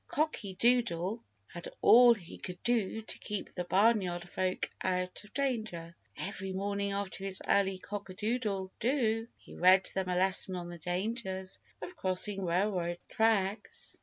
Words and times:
Cocky 0.07 0.55
Doodle 0.55 1.23
had 1.53 1.69
all 1.79 2.15
he 2.15 2.39
could 2.39 2.63
do 2.63 3.03
to 3.03 3.19
keep 3.19 3.53
the 3.53 3.65
Barnyard 3.65 4.27
Folk 4.27 4.67
out 4.81 5.23
of 5.23 5.31
danger. 5.35 5.95
Every 6.17 6.53
morning 6.53 6.91
after 6.91 7.23
his 7.23 7.39
early 7.47 7.77
cock 7.77 8.09
a 8.09 8.15
doodle 8.15 8.71
do 8.79 9.27
he 9.37 9.53
read 9.53 9.85
them 9.93 10.09
a 10.09 10.15
lesson 10.15 10.55
on 10.55 10.69
the 10.69 10.79
dangers 10.79 11.59
of 11.83 11.95
crossing 11.95 12.43
railroad 12.43 12.97
tracks. 13.09 13.99